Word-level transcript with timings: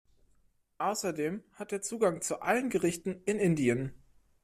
Außerdem 0.79 1.43
hat 1.53 1.71
er 1.71 1.83
Zugang 1.83 2.21
zu 2.21 2.41
allen 2.41 2.71
Gerichten 2.71 3.21
in 3.25 3.37
Indien. 3.37 3.93